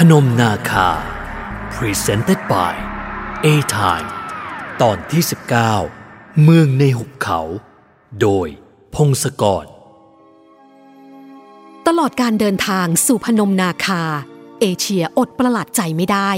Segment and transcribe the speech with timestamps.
[0.00, 0.88] พนมนาคา
[1.74, 2.74] Presented by
[3.44, 3.46] A
[3.76, 4.08] Time
[4.82, 5.22] ตอนที่
[5.82, 7.40] 19 เมืองในหุบเขา
[8.20, 8.48] โดย
[8.94, 9.64] พงศกร
[11.86, 14.02] ตลอดการเดินทางสู่พนมนาคา
[14.60, 16.30] เอเชียอดประหลาดใจไม่ได้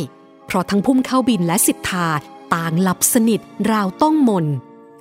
[0.46, 2.08] เพราะทั้งพุ่มเข้าบินและสิทธา
[2.54, 3.40] ต่างหลับสนิท
[3.72, 4.46] ราวต้องมน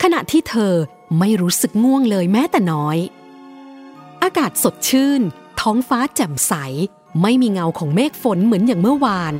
[0.03, 0.73] ขณะที่เธอ
[1.19, 2.97] ไม่รู้สึกง่วงเลยแม้แต่น้อย
[4.23, 5.21] อากาศสดชื่น
[5.59, 6.53] ท้องฟ้าแจ่มใส
[7.21, 9.33] ไม่มีเงาของเมฆฝนเหมือนอย่างเมื่อวาน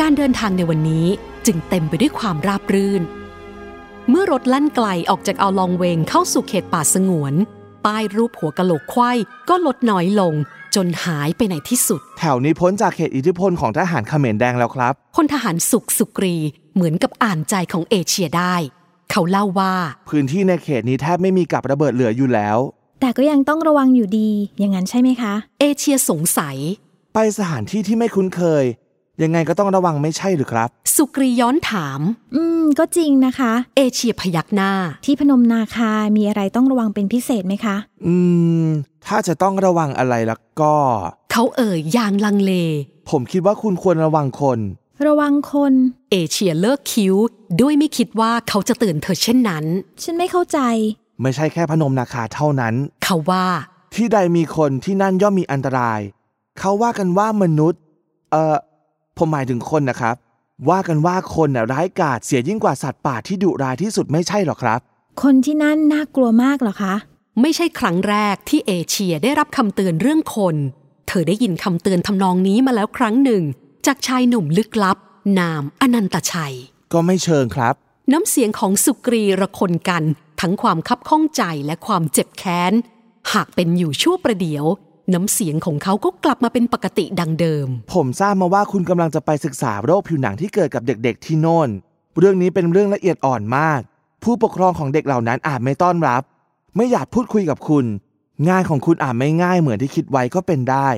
[0.00, 1.06] การเดินทางในวันนี้
[1.46, 3.02] จึงเต็มไปด้วยความราบรื่น
[4.08, 7.34] เมื่อรถลั่นไกลออกจากเอาลองเวงเข้าสู่เขตป่าสงวน
[7.86, 9.18] ป้ายรูปหัวกะโหลกควาย
[9.48, 10.34] ก็ลดน้อยลง
[10.74, 16.36] จนหายไปในที่สุด แถวนี้พ้นจากเขตอิทธิพลของทหารเขมรแดงแล้วครับพลทหารสุขสุกรี
[16.74, 18.54] เหมือนกับอ่านใจของเอเชียได้
[19.10, 19.74] เขาเล่าว่า
[20.10, 22.58] พื้นที่ในเขตนี้แทบไม่มีกับระเบิดเหลืออยู่แล้ว
[23.00, 26.56] แต่ก็ยังต้องระวังอยู่ดี อย่างนั้นใช่ไหมคะ เอเชียสงสัย
[27.14, 28.64] ไปสถานที่ที่ไม่คุ้นเคย
[29.22, 32.00] ยังไงก็ต้องระวังไม่ใช่หรือครับ สุกรีย้อนถาม
[32.34, 34.72] อืม ก็จริงนะคะ เอเชียพยักหน้า
[35.04, 38.14] ที่พนมนาคา มีอะไรต้องระวังเป็นพิเศษไหมคะ อื
[38.64, 38.66] ม
[39.06, 40.74] ถ้าจะต้องระวังอะไรแล้วก็
[41.32, 42.52] เขาเอ่ยอย่างลังเล
[43.10, 44.58] ผมคิดว่าคุณควรระวังคน
[45.06, 45.72] ระวังคน
[46.10, 47.14] เอเชียเลิกคิ้ว
[47.60, 49.64] ด้วยไม่คิดว่าเขาจะเตือนเธอเช่นนั้น
[50.02, 50.58] ฉันไม่เข้าใจ
[51.22, 53.46] ไม่ใช่แค่พนมนาคาเท่านั้น เขาว่า
[53.94, 56.00] ที่ใดมีคนที่นั่นย่อมมีอันตราย
[56.58, 57.80] เขาว่ากันว่ามนุษย์
[58.30, 58.56] เอ่อ
[59.16, 60.16] ผมหมายถึงคนนะครับ
[60.70, 64.80] ว่ากันว่าคนน่ะร้ายกาจเสียยิ่งกว่าสัตว์ป่าที่ดุร้ายที่สุดไม่ใช่หรอครับ
[65.22, 66.94] คนที่นั่นน่ากลัวมากเหรอคะ
[67.40, 70.56] ไม่ใช่ครั้งแรกที่เอเชียได้รับคำเตือนเรื่องคน
[71.08, 73.42] เธอได้ยินคำเตือนทำนองนี้มาแล้วครั้งหนึ่ง
[73.86, 74.98] จากชายหนุ่มลึกลับ
[75.38, 76.54] นามอนันตชัย
[76.92, 77.74] ก็ไม่เชิงครับ
[78.12, 80.04] น้ำเสียงของสุกรีระคนกัน
[80.40, 82.72] ทั้งความคับข้องใจและความเจ็บแค้น
[83.32, 84.64] หากเป็นอยู่ชั่วประเดี๋ยว
[85.14, 91.68] น้ำเสียงของเขาก็กลับมาเป็นปกติดังเดิม ผมทราบมาว่าคุณกำลังจะไปศึกษาโรคผิวหนังที่เกิดกับเด็กๆที่โน่น
[92.18, 93.80] เรื่องนี้เป็นเรื่องละเอียดอ่อนมาก
[94.22, 96.22] ผู้ปกครองของเด็กเหล่านั้นอาจไม่ต้อนรับ
[96.76, 97.84] ไม่อยากพูดคุยกับคุณ
[98.48, 100.88] งานของคุณอาจไม่ง่ายเหมือนที่คิดไว้ก็เป็นได้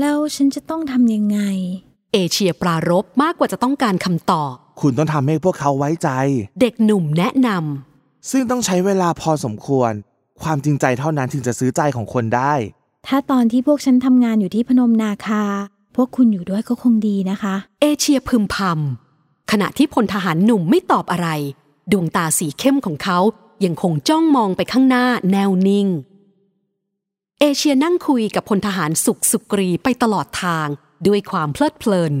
[0.00, 1.38] แล้วฉันจะต้องทำยังไง
[2.12, 6.08] เอเชียปรารบมากกว่าจะต้องการคำตอบ คุณต้องทำให้พวกเขาไว้ใจ
[6.60, 7.48] เด็กหนุ่มแนะน
[8.30, 9.92] ซึ่งต้องใช้เวลาพอสมควร
[10.42, 12.54] ความจริงใจเท่านั้นถึงจะซื้อใจของคนได้
[13.06, 15.44] ถ้าตอนที่พวกฉันทำงานอยู่ที่พนมนาคา
[15.96, 21.28] พวกคุณอยู่ด้วยก็คงดีนะคะ เอเชียพึมพำขณะที่พลทหารหนุ่มไม่ตอบอะไร
[21.92, 23.18] ดวงตาสีเข้มของเขา
[23.64, 25.88] ยังคงจ้องมองไปข้างหน้าแนวนิ่ง
[27.40, 30.66] เอเชียนั่งคุยกับพลทหารสุขสุกรีไปตลอดทาง
[31.06, 32.14] ด้วยความเพลิดเพลิน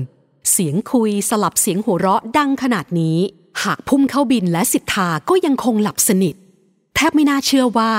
[0.50, 3.18] เสียงคุยสลับเสียงหัวเราะดังขนาดนี้
[3.62, 6.34] หากพุ่มเข้าบินและสิทธาก็ยังคงหลับสนิท
[6.94, 7.92] แทบไม่น่าเชื่อว่า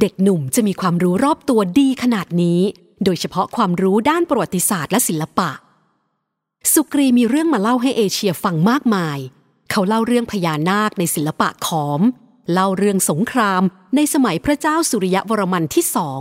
[0.00, 2.60] เด็กหนุ่มจะมีความรู้รอบตัวดีขนาดนี้
[3.04, 5.50] โดยเฉพาะความรู้ด้านประวัติศาสตร์และศิลปะ
[6.72, 9.18] สุกรีมีเรื่องมาเล่าให้เอเชียฟังมากมาย
[9.70, 12.00] เขาเล่าเรื่องพญานาคในศิลปะขอม
[12.52, 13.62] เล่าเรื่องสงคราม
[13.96, 16.20] ในสมัยพระเจ้าสุริยวรมันที่สอง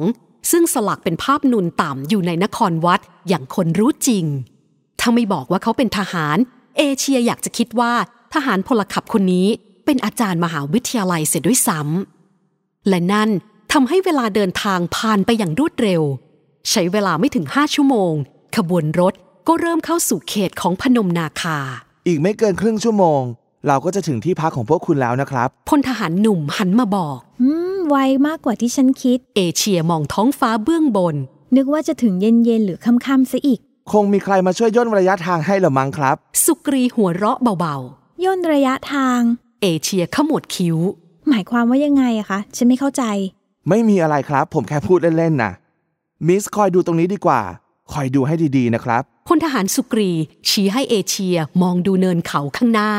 [0.52, 4.26] ซึ่งสลักเป็นภาพนุนต่ำอยู่ในนครวัดอย่างคนรู้จริง
[5.00, 6.38] ถ้าไม่บอกว่าเขาเป็นทหาร
[6.78, 7.94] เอเชียอยากจะคิดว่า
[8.34, 9.48] ทหารพลขับคนนี้
[9.86, 13.30] เป็นอาจารย์มหาวิทยาลัยเสียด้วยซ้ำและนั่น
[13.74, 16.02] ทำให้เวลาเดินทางผ่านไปอย่างรวดเร็ว
[16.70, 18.14] ใช้เวลาไม่ถึงห้าชั่วโมง
[18.56, 19.14] ขบวนรถ
[19.48, 21.58] ก็เริ่มเข้าสู่เขตของพนมนาคา
[22.08, 23.22] อีกไม่เกินครึ่งชั่วโมง
[23.68, 27.96] เราก็จะถึงที่พักของพวกคุณแล้วนะครับพลทหารหนุ่มหันมาบอก อืม ไว
[28.28, 31.16] มากกว่าที่ฉันคิด เอเชียมองท้องฟ้าเบื้องบน
[31.56, 33.60] นึกว่าจะถึงเย็นๆหรือค่ำๆซะอีก
[33.92, 36.16] คงมีใครมาช่วยย่นระยะทางให้ละมั้งครับ
[36.46, 37.78] สุกรีหัวเราะเบา
[38.26, 40.78] ย่นระยะทาง ๆ เอเชียขมวดคิ้ว
[41.30, 43.04] หมายความว่ายังไงอะคะ ฉันไม่เข้าใจ
[43.70, 45.52] ไม่มีอะไรครับ ผมแค่พูดเล่นๆนะ
[46.28, 47.42] มิสคอยดูตรงนี้ดีกว่า
[47.92, 50.12] คอยดูให้ดีๆนะครับพลทหารสุกรี
[50.50, 52.92] ชี้ให้เอเชียมองดูเนินเขาข้างหน้า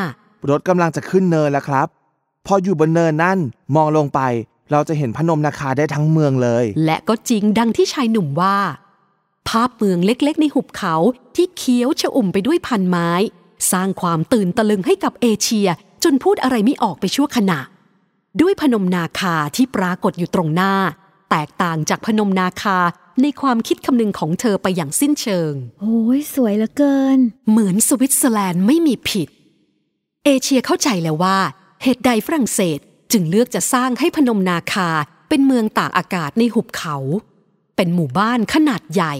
[0.50, 1.86] รถกำลังจะขึ้นเนินแล้วครับ
[2.46, 3.38] พออยู่บนเนินนั่น
[3.76, 4.20] มองลงไป
[4.70, 8.56] เราจะเห็นพนมนาคาได้ทั้งเมืองเลย และก็จริงดังที่ชายหนุ่มว่า
[9.48, 10.94] ภาพเมืองเล็กๆ ในหุบเขา
[11.36, 13.10] ที่เคี้ยวชอุ่มไปด้วยพันไม้
[13.72, 15.68] สร้างความตื่นตะลึงให้กับเอเชีย
[16.04, 17.60] จนพูดอะไรไม่ออกไปชั่วขณะ
[18.40, 20.74] ด้วยพนมนาคาที่ปรากฏอยู่ตรงหน้า
[21.30, 22.78] แตกต่างจากพนมนาคา
[23.22, 27.18] ในความคิดคำนึงของเธอไปอย่างสิ้นเชิง โอ้ยสวยเหลือเกิน
[27.50, 29.28] เหมือนสวิตเซอร์แลนด์ไม่มีผิด
[30.24, 31.38] เอเชียเข้าใจแล้วว่า
[31.82, 32.78] เหตุใดฝรั่งเศส
[33.12, 34.88] จึงเลือกจะสร้างให้พนมนาคา
[35.28, 36.96] เป็นเมืองตากอากาศในหุบเขา
[37.76, 39.14] เป็นหมู่บ้านขนาดใหญ่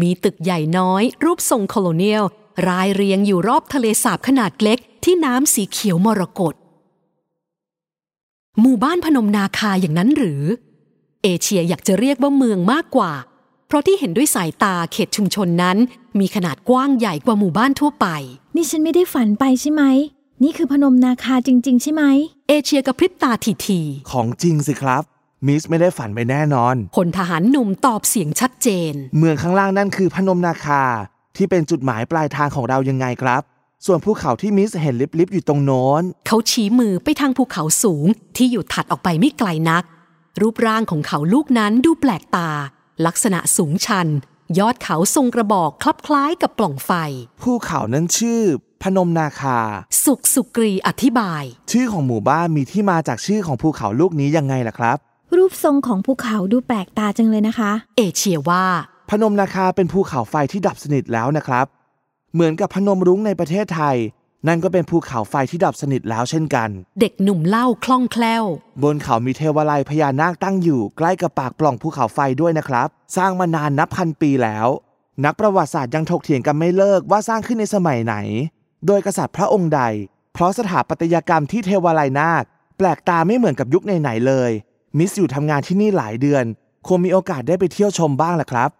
[0.00, 2.24] มีตึกใหญ่น้อย รูปทรงโคโลเนียล
[2.68, 6.54] รายเรียงอยู่รอบทะเลสาบขนาดเล็กที่น้ำสีเขียวมรกต
[8.60, 10.42] หมู่บ้านพนมนาคาอย่างนั้นหรือ
[11.22, 13.12] เอเชียอยากจะเรียกว่าเมืองมากกว่า
[13.66, 15.76] เพราะที่เห็นด้วยสายตาเขตชุมชนนั้น
[16.20, 18.06] มีขนาดกว้างใหญ่กว่าหมู่บ้านทั่วไป
[18.56, 19.82] นี่ฉันไม่ได้ฝันไปใช่ไหม
[20.42, 22.02] นี่คือพนมนาคาจริง ๆ ใช่ไหม
[22.48, 23.80] เอเชียกระพริบตาทีที
[24.10, 25.02] ของจริงสิครับ
[25.46, 30.82] มิสไม่ได้ฝันไปแน่นอนพลทหารหนุ่มตอบเสียงชัดเจน เมืองข้างล่างนั่นคือพนมนาคา
[31.36, 33.42] ที่เป็นจุดหมายปลายทางของเรายังไงครับ
[33.86, 38.06] ส่วนภูเขาที่มิสเห็นลิบๆอยู่ตรงโน้น เขาชี้มือไปทางภูเขาสูง
[38.36, 39.84] ที่อยู่ถัดออกไปไม่ไกลนัก
[40.40, 42.50] รูปร่างของเขาลูกนั้นดูแปลกตา
[43.06, 44.08] ลักษณะสูงชัน
[44.58, 46.90] ยอดเขาทรงกระบอกคลับคล้ายกับปล่องไฟ
[47.42, 48.40] ภูเขานั้นชื่อ
[48.82, 49.58] พนมนาคา
[50.04, 51.42] สุกสุกรีอธิบาย
[51.72, 54.96] ชื่อของหมู่บ้านมีที่มาจากชื่อของภูเขาลูกนี้ยังไงล่ะครับ
[55.36, 58.64] รูปทรงของภูเขาดูแปลกตาจังเลยนะคะ เอเชียว่า
[59.10, 61.66] พนมนาคาเป็นภูเขาไฟที่ดับสนิทแล้วนะครับ
[62.34, 63.96] เหมือนกับพนมรุ้งในประเทศไทย
[64.48, 66.68] นั่นก็เป็นภูเขาไฟที่ดับสนิทแล้วเช่นกัน
[67.00, 68.44] เด็กหนุ่มเล่าคล่องแคล่ว
[68.82, 74.66] บนเขามีเทวาลัยพญานาคตั้งอยู่ ใกล้กับปากปล่องภูเขาไฟด้วยนะครับ สร้างมานานนับพันปีแล้ว
[75.24, 78.14] นักประวัติศาสตร์ยังถกเถียงกันไม่เลิกว่าสร้างขึ้นในสมัยไหน
[78.86, 79.82] โดยกษัตริย์พระองค์ใด
[80.32, 82.44] เพราะสถาปัตยกรรมที่เทวาลัยนาค
[82.78, 84.50] แปลกตาไม่เหมือนกับยุคไหนๆเลย
[84.98, 86.44] มิสอยู่ทำงานที่นี่หลายเดือน
[86.86, 88.70] คงมีโอกาสได้ไปเที่ยวชมบ้างแหละครับ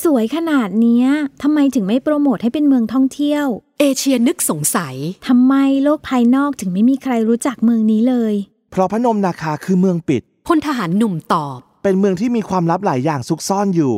[0.00, 1.06] สวยขนาดเนี้ย
[1.42, 3.46] ทำไมถึงไม่โปรโมทให้เป็นเมืองท่องเที่ยว
[3.80, 4.94] เอเชียนึกสงสัย
[5.28, 8.34] ทำไมโลกภายนอกถึงไม่มีใครรู้จักเมืองนี้เลย
[8.70, 13.94] เพราะพนมนาคาคือเมืองปิดพลทหารหนุ่มตอบ เป็นเมืองที่มีความลับหลายอย่างซุกซ่อนอยู่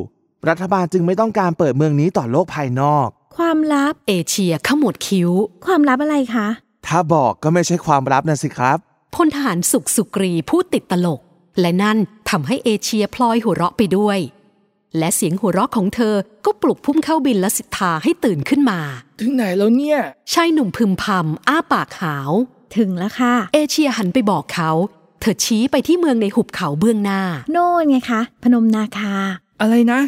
[0.48, 3.06] รัฐบาลจึงไม่ต้องการเปิดเมืองนี้ต่อโลกภายนอก
[3.36, 5.30] ความลับ เอเชียขมวดคิ้ว
[5.66, 6.48] ความลับอะไรคะ
[6.86, 8.78] ถ้าบอกก็ไม่ใช่ความลับนะสิครับ
[9.14, 11.20] พลทหารสุกสุกรีพูดติดตลก
[11.60, 11.98] และนั่น
[12.30, 14.18] ทำให้เอเชียพลอยหัวเราะไปด้วย
[14.98, 16.14] และเสียงหัวเราะของเธอ
[16.44, 18.80] ก็ปลุกพุ่มเข้าบินและสิทธาให้ตื่นขึ้นมา
[19.20, 19.98] ถึงไหนแล้วเนี่ย
[20.32, 22.30] ชายหนุ่มพึมพำอ้าปากหาว
[22.76, 24.70] ถึงแล้วค่ะ เอเชียหันไปบอกเขา
[25.20, 27.20] เธอชี้ไปที่เมืองในหุบเขาเบื้องหน้า
[27.52, 29.14] โน่นไงคะ พนมนาคา
[29.60, 30.00] อะไรนะ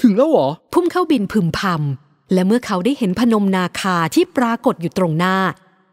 [0.00, 5.36] ถึงแล้วเหรอ พุ่มเข้าบินพึมพำและเมื่อเขาได้เห็นพนมนาคาที่ปรากฏอยู่ตรงหน้า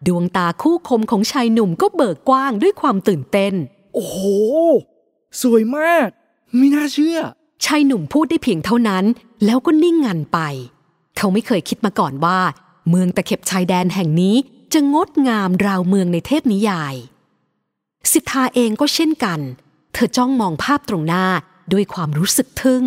[0.07, 3.53] ดวงตาคู่คมของชายหนุ่มก็เบิกกว้างด้วยความตื่นเต้น
[3.93, 4.17] โอ้โห
[5.41, 6.07] สวยมาก
[6.55, 7.19] ไม่น่าเชื่อ
[7.63, 9.05] ชายหนุ่มพูดได้เพียงเท่านั้น
[9.45, 10.39] แล้วก็นิ่งงันไป
[11.17, 12.39] เขาไม่เคยคิดมาก่อนว่า
[12.89, 14.35] เมืองตะเข็บชายแดนแห่งนี้
[14.73, 16.95] จะงดงามราวเมืองในเทพนิยาย
[18.11, 19.39] สิทธาเองก็เช่นกัน
[19.93, 21.25] เธอจ้องมองภาพตรงหน้า
[21.73, 22.83] ด้วยความรู้สึกทึ่ง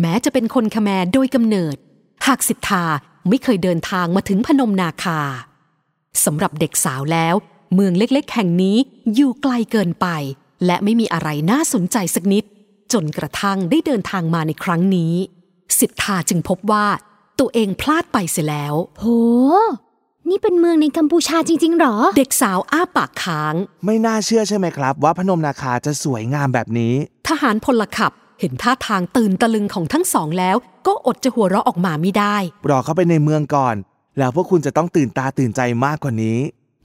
[0.00, 1.76] แม้จะเป็นคนขแมโดยกำเนิด
[2.26, 2.84] หากสิทธา
[3.28, 5.20] ไม่เคยเดินทางมาถึงพนมนาคา
[6.24, 7.34] สำหรับเด็กสาวแล้ว
[7.74, 8.76] เมืองเล็กๆ แห่งนี้
[9.14, 10.06] อยู่ไกลเกินไป
[10.66, 12.44] และไม่มีอะไรน่าสนใจสักนิด
[12.92, 15.14] จนกระทั่งได้เดินทางมาในครั้งนี้
[15.78, 16.86] สิทธาจึงพบว่า
[17.40, 19.04] ตัวเองพลาดไปเสียแล้ว โห
[20.28, 23.54] นี่เป็นเมืองในกัมพูชาจริง ๆ หรอ เด็กสาวอ้าปากค้าง
[23.84, 26.94] ไม่น่าเชื่อใช่ไหมครับ ว่าพนมนาคาจะสวยงามแบบนี้
[27.28, 30.56] ทหารพลขับเห็นท่าทางตื่นตะลึงของทั้งสองแล้ว
[30.86, 32.36] ก็อดจะหัวเราะออกมาไม่ได้
[32.70, 33.76] รอเข้าไปในเมืองก่อน
[34.18, 36.38] แล้วพวกคุณจะต้องตื่นตาตื่นใจมากกว่านี้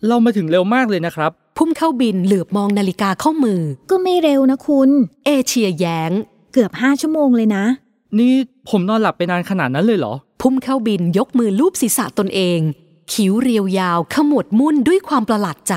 [0.07, 4.89] เรามาถึงเร็วมากเลยนะครับพุ่มเข้าบินเหลือบมองนาฬิกาข้อมือ ก็ไม่เร็วนะคุณ
[5.25, 6.11] เอเชียแย้ง
[6.53, 7.63] เกือบห้าชั่วโมงเลยนะ
[8.19, 8.33] นี่
[8.69, 12.59] ผมนอนหลับไปนานขนาดนั้นเลยเหรอ พุ่มเข้าบินยกมือลูบศีรษะตนเอง
[13.13, 15.75] คิ้วเรียวยาวขมวดมุ่นด้วยความประหลาดใจ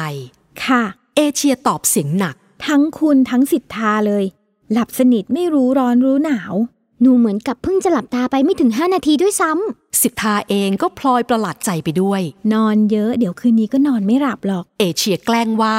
[0.65, 0.83] ค่ะ
[1.17, 2.37] เอเชียตอบเสียงหนัก
[2.67, 4.25] ทั้งคุณทั้งสิทธาเลย
[4.73, 6.55] หลับสนิทไม่รู้ร้อนรู้หนาว
[7.01, 12.21] หนูเหมือนกับเพิ่งจะหลับตาไปไม่ถึง 5 นาทีด้วยซ้ำ สิทธาเองก็พลอยประหลาดใจไปด้วย
[12.53, 15.77] นอนเยอะเดี๋ยวคืนนี้ก็นอนไม่หลับหรอก เอเชียแกล้งว่า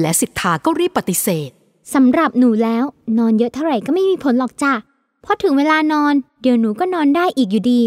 [0.00, 1.50] และสิทธาก็รีบปฏิเสธ
[1.94, 2.84] สำหรับหนูแล้ว
[3.18, 4.72] นอนเยอะเท่าไหร่ก็ไม่มีผลหรอกจ้ะ
[5.22, 7.82] เพราะถึงเวลานอนเดี๋ยวหนูก็นอนได้อีกอยู่ดี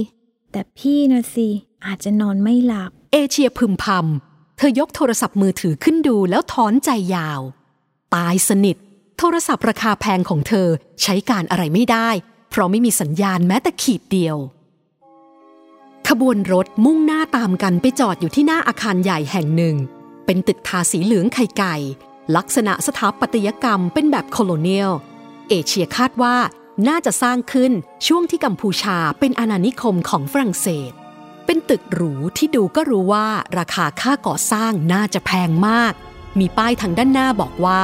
[0.52, 1.48] แต่พี่นะสิ
[1.86, 7.42] อาจจะนอนไม่หลับ เอเชียพึมพำเธอยกโทรศัพท์มือถือขึ้นดูแล้วถอนใจยาว
[8.16, 8.78] ตายสนิท
[9.20, 10.68] โทรศัพท์ราคาแพงของเธอ
[11.02, 12.10] ใช้การอะไรไม่ได้
[12.52, 14.38] เพราะไม่มีสัญญาณแม้แต่ขีดเดียว
[16.08, 19.76] ขบวนรถมุ่งหน้าตามกันไปจอดอยู่ที่หน้าอาคารใหญ่แห่งหนึ่ง
[20.26, 21.76] เป็นตึกทาสีเหลืองไข่ไก่
[22.36, 24.92] ลักษณะสถาปัตยกรรมเป็นแบบโคโลเนียล
[25.50, 26.36] เอเชียคาดว่า
[26.88, 27.72] น่าจะสร้างขึ้น
[28.08, 30.92] ช่วงที่กัมพูชาเป็นอาณานิคมของฝรั่งเศส
[31.46, 33.28] เป็นตึกหรูที่ดูก็รู้ว่า
[33.58, 35.94] ราคาค่าก่อสร้างน่าจะแพงมาก
[36.40, 37.82] มีป้ายทางด้านหน้าบอกว่า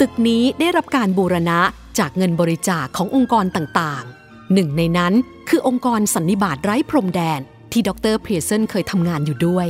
[0.00, 1.60] ตึกนี้ได้รับการบูรณะ
[1.98, 5.12] จากเงินบริจาคขององค์กรต่างๆ หนึ่งในนั้น
[5.48, 7.40] คือองค์กรสันนิบาตไร้พรมแดน
[7.72, 9.68] ที่ดรเพียร์เซนเคยทำงานอยู่ด้วย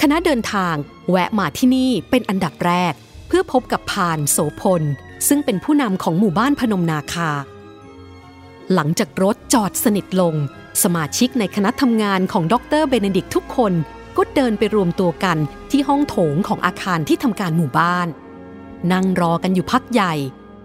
[0.00, 0.74] คณะเดินทาง
[1.10, 2.92] แวะมาที่นี่เป็นอันดับแรก
[3.28, 4.82] เพื่อพบกับพานโสพล
[5.28, 7.30] ซึ่งเป็นผู้นำของหมู่บ้านพนมนาคา
[8.74, 10.34] หลังจากรถจอดสนิทลง
[10.82, 13.72] สมาชิกในคณะทำงานของดรเบเนดิกทุกคน
[14.16, 15.38] ก็เดินไปรวมตัวกัน
[15.70, 18.08] ที่ห้องโถงของอาคารที่ทำการหมู่บ้าน
[18.92, 20.14] นั่งรอกันอยู่พักใหญ่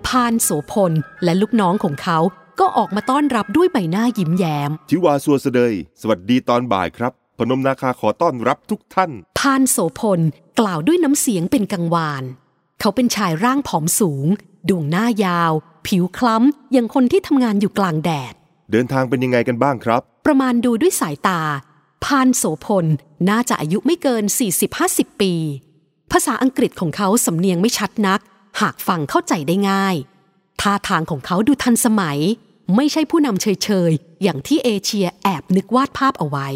[0.08, 2.20] พานโสพลและลูกน้องของเขา
[2.60, 10.20] ก็ออกมาต้อนรับด้วยใบหน้ายิ้มแย้ม ทิวาสัวเสดย สวัสดีตอนบ่ายครับ พนมนาคาขอต้อนรับทุกท่าน พานโสพล
[10.60, 12.24] กล่าวด้วยน้ำเสียงเป็นกังวาน
[12.80, 14.28] เขาเป็นชายร่างผอมสูง
[14.70, 15.52] ดวงหน้ายาว
[15.88, 18.34] ผิวคล้ำอย่างคนที่ทำงานอยู่กลางแดด
[18.72, 21.42] เดินทางเป็นยังไงกันบ้างครับ ประมาณดูด้วยสายตา
[22.06, 22.86] พานโสพล
[23.30, 24.24] น่าจะอายุไม่เกิน
[24.72, 25.34] 40-50 ปี
[26.12, 28.22] ภาษาอังกฤษของเขาสำเนียงไม่ชัดนัก
[28.62, 29.96] หากฟังเข้าใจได้ง่าย
[30.62, 32.20] ท่าทางของเขาดูทันสมัย
[32.76, 36.48] ไม่ใช่ผู้นำเฉยๆ อย่างที่เอเชียแอบนึกวาดภาพเอาไว้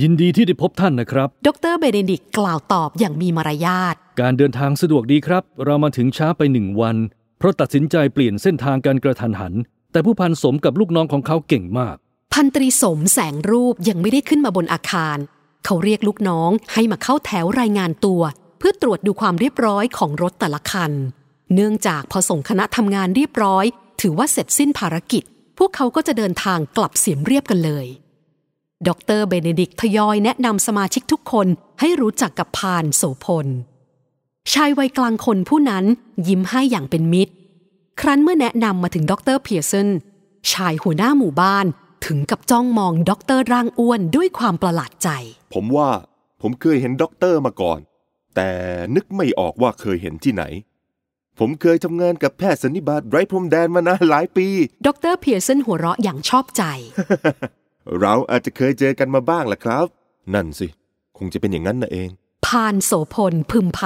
[0.00, 6.96] ยินดีที่ได้พบท่านนะครับ ดรเบเนดิกต์กล่าวตอบอย่างมีมารยาท การเดินทางสะดวกดีครับ เรามาถึงช้าไปหนึ่งวัน
[7.38, 9.54] เพราะตัดสินใจเปลี่ยนเส้นทางการกระทันหัน
[9.92, 11.96] แต่ผู้พันสมกับลูกน้องของเขาเก่งมาก
[12.34, 15.18] พันตรีสมแสงรูปยังไม่ได้ขึ้นมาบนอาคาร
[15.64, 18.22] เขาเรียกลูกน้องให้มาเข้าแถวรายงานตัว
[18.58, 20.92] เพื่อตรวจดูความเรียบร้อยของรถแต่ละคัน
[21.54, 23.64] เนื่องจากพอส่งคณะทำงานเรียบร้อย
[24.00, 25.22] ถือว่าเสร็จสิ้นภารกิจ
[25.58, 27.86] พวกเขาก็จะเดินทางกลับเสียมเรียบกันเลย
[28.88, 31.46] ดรเบเนดิกต์ทยอยแนะนำสมาชิกทุกคน
[31.80, 33.46] ให้รู้จักกับพานโสพล
[34.52, 35.84] ชายวัยกลางคนผู้นั้น
[36.28, 37.32] ยิ้มให้อย่างเป็นมิตร
[38.00, 39.88] ครั้นเมื่อแนะนำมาถึงดรเพียร์สัน
[40.52, 41.66] ชายหัวหน้าหมู่บ้าน
[42.06, 45.08] ถึงกับจ้องมองดรร่างอ้วนด้วยความประหลาดใจ
[45.54, 45.90] ผมว่า
[46.40, 47.80] ผมเคยเห็นด็อกเตอร์มาก่อน
[48.36, 48.50] แต่
[48.94, 50.44] นึกไม่ออกว่าเคยเห็นที่ไหน
[51.38, 54.48] ผมเคยทำงานกับแพทย์สันนิบาตไร้พรมแดนมานานหลายปี
[54.86, 56.62] ดรเพียร์สันหัวเราะอย่างชอบใจ
[58.00, 59.86] เราอาจจะเคยเจอกันมาบ้างแหละครับ
[60.34, 60.66] นั่นสิ
[61.18, 62.08] คงจะเป็นอย่างนั้นนะเอง
[62.46, 63.80] พานโสพลพึมพ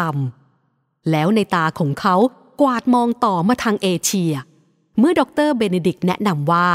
[0.53, 2.17] ำ แล้วนัยน์ตาของเขา
[2.61, 4.33] กวาดมองต่อมาทางเอเชีย
[4.99, 6.69] เมื่อดรเบเนดิกต์แนะนำว่า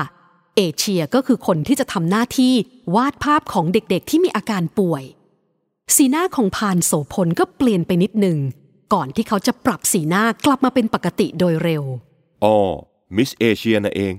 [0.57, 2.53] เอเชียก็คือคนที่จะทำหน้าที่
[2.95, 5.03] วาดภาพของเด็กๆที่มีอาการป่วย
[5.95, 8.37] สีหน้าของพานโสพลก็เปลี่ยนไปนิดหนึ่ง
[8.93, 11.83] ก่อนที่เขาจะปรับสีหน้ากลับมาเป็นปกติโดยเร็ว
[12.43, 12.55] อ๋อ
[13.15, 14.13] Miss เอเชียนั่นเอง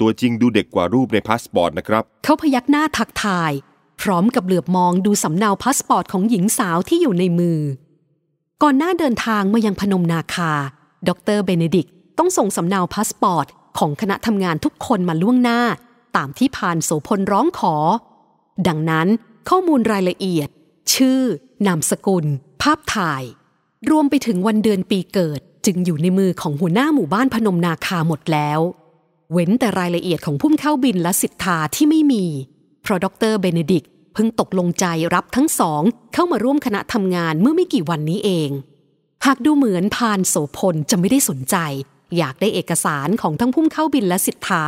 [0.00, 3.52] ตัวจริงดูเด็กกว่ารูปในพาสปอร์ตนะครับ เขาพยักหน้าทักทาย
[4.02, 7.60] พร้อมกับเหลือบมองดูสำเนาพาสปอร์ตของหญิงสาวที่อยู่ในมือ
[8.62, 10.52] ก่อนหน้าเดินทางมายังพนมนาคา
[11.08, 13.46] ดรเบเนดิกต์ต้องส่งสำเนาพาสปอร์ต
[13.78, 15.60] ของคณะทำงานทุกคนมาล่วงหน้า
[16.16, 17.74] ตามที่พานโสพลร้องขอ
[18.68, 19.08] ดังนั้น
[19.48, 20.48] ข้อมูลรายละเอียด
[20.94, 21.20] ชื่อ
[21.66, 22.24] นามสกุล
[22.62, 23.22] ภาพถ่าย
[23.90, 28.60] รวมไปถึงวันเดือนปีเกิดจึงอยู่ในมือของหัวหน้าหมู่บ้านพนมนาคาหมดแล้ว
[29.32, 32.24] เว้นแต่รายละเอียดของพุ่มเข้าบินและสิทธาที่ไม่มี
[32.82, 35.82] เพราะดรเบเนดิกต์เพิ่งตกลงใจรับทั้งสอง
[36.14, 38.50] เข้ามาร่วมคณะทำงานเมื่อไม่กี่วันนี้เอง
[39.26, 41.56] หากดูเหมือนพานโสพลจะไม่ได้สนใจ
[42.16, 44.64] อยากได้เอกสารของทั้งพุ่มเข้าบินและสิทธา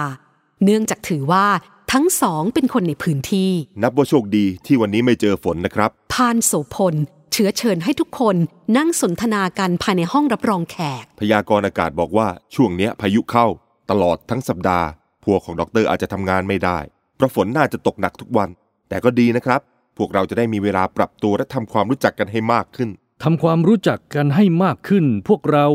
[0.64, 1.47] เนื่องจากถือว่า
[1.92, 3.50] ทั้งสองเป็นคนในพื้นที่
[3.83, 6.94] นับว่าโชคดีที่วันนี้ไม่เจอฝนนะครับ พานโสพล
[7.36, 8.36] เชื้อเชิญให้ทุกคน
[8.76, 13.46] นั่งสนทนากันภายในห้องรับรองแขก พยากรณ์อากาศบอกว่าช่วงเนี้ยพายุเข้า
[13.90, 14.86] ตลอดทั้งสัปดาห์
[15.24, 16.78] พวกของด็อกเตอร์อาจจะทำงานไม่ได้
[17.16, 18.48] เพราะฝนน่าจะตกหนักทุกวัน
[18.88, 19.60] แต่ก็ดีนะครับ
[19.98, 22.90] พวกเราจะได้มีเวลาปรับตัวและทำความรู้จักกันให้มากขึ้น
[23.24, 25.66] ทำความรู้จักกันให้มากขึ้น พวกเรา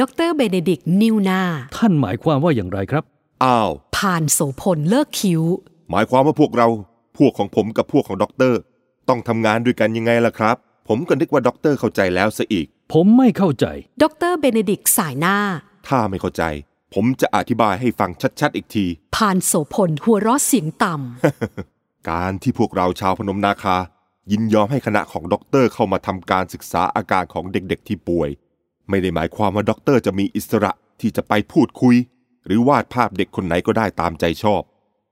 [0.00, 1.40] ดรเบเนดิกต์นิวนา
[1.76, 3.04] ท่านหมายความว่าอย่างไรครับ
[3.44, 5.42] อ้าวพานโสพลเลิกคิ้ว
[5.90, 6.68] หมายความว่าพวกเรา
[7.18, 8.60] พวกของผมกับพวกของด็อกเตอร์
[9.08, 13.66] ต้องทำงานด้วยกันยังไงล่ะครับ ผมก็นึกว่าด็อกเตอร์เข้าใจแล้วซะอีก ผมไม่เข้าใจ
[14.02, 15.36] ดรเบเนดิกต์ส่ายหน้า
[15.88, 16.42] ถ้าไม่เข้าใจ
[16.94, 18.10] ผมจะอธิบายให้ฟัง
[18.40, 18.86] ชัดๆอีกที
[19.16, 20.92] พานโสพลหัวเราะเสียงต่ำ
[22.10, 23.76] การที่พวกเราชาวพนมนาคา
[24.32, 28.30] ยินยอมให้คณะของด็อกเตอร์เข้ามาทำการศึกษาอาการของเด็กๆที่ป่วย
[28.88, 31.96] ไม่ได้หมายความว่าด็อกเตอร์จะมีอิสระที่จะไปพูดคุย
[32.46, 34.62] หรือวาดภาพเด็กคนไหนก็ได้ตามใจชอบ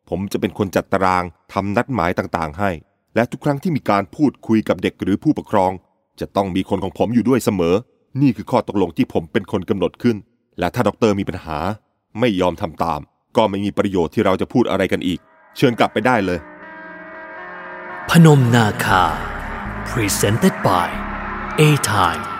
[0.08, 2.70] ผมจะเป็นคนจัดตารางทำนัดหมายต่างๆให้
[3.14, 5.72] และทุกครั้งที่มีการพูดคุยกับเด็กหรือผู้ปกครอง
[6.20, 7.74] จะต้องมีคนของผมอยู่ด้วยเสมอ
[8.22, 10.16] นี่คือข้อตกลงที่ผมเป็นคนกำหนดขึ้น
[10.58, 11.58] และถ้าด็อกเตอร์มีปัญหา
[12.20, 13.00] ไม่ยอมทำตาม
[13.36, 15.18] ก็ไม่มีประโยชน์ที่เราจะพูดอะไรกันอีก
[15.56, 16.38] เชิญกลับไปได้เลย
[18.10, 19.04] พนมนาคา
[19.90, 20.88] Presented by
[21.60, 22.31] A Time